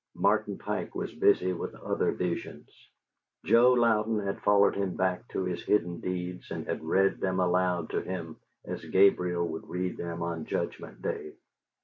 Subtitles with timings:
[0.15, 2.67] Martin Pike was busy with other visions.
[3.45, 7.91] Joe Louden had followed him back to his hidden deeds and had read them aloud
[7.91, 11.33] to him as Gabriel would read them on Judgment day.